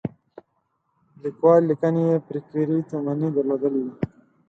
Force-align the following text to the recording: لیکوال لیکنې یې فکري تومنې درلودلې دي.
لیکوال 1.21 1.61
لیکنې 1.69 2.01
یې 2.09 2.15
فکري 2.25 2.79
تومنې 2.89 3.27
درلودلې 3.35 3.81
دي. 3.85 3.93